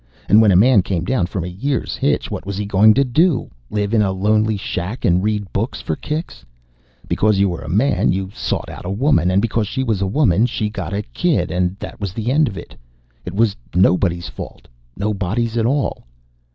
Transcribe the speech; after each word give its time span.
And 0.27 0.41
when 0.41 0.51
a 0.51 0.55
man 0.55 0.81
came 0.81 1.05
down 1.05 1.27
from 1.27 1.43
a 1.43 1.47
year's 1.47 1.95
hitch, 1.95 2.31
what 2.31 2.43
was 2.43 2.57
he 2.57 2.65
going 2.65 2.95
to 2.95 3.03
do? 3.03 3.51
Live 3.69 3.93
in 3.93 4.01
a 4.01 4.11
lonely 4.11 4.57
shack 4.57 5.05
and 5.05 5.21
read 5.21 5.53
books 5.53 5.79
for 5.79 5.95
kicks? 5.95 6.43
Because 7.07 7.37
you 7.37 7.47
were 7.49 7.61
a 7.61 7.69
man, 7.69 8.11
you 8.11 8.31
sought 8.33 8.67
out 8.67 8.83
a 8.83 8.89
woman. 8.89 9.29
And 9.29 9.43
because 9.43 9.67
she 9.67 9.83
was 9.83 10.01
a 10.01 10.07
woman, 10.07 10.47
she 10.47 10.71
got 10.71 10.91
a 10.91 11.03
kid, 11.03 11.51
and 11.51 11.77
that 11.77 11.99
was 12.01 12.13
the 12.13 12.31
end 12.31 12.47
of 12.47 12.57
it. 12.57 12.75
It 13.25 13.35
was 13.35 13.55
nobody's 13.75 14.27
fault, 14.27 14.67
nobody's 14.97 15.55
at 15.55 15.67
all. 15.67 16.07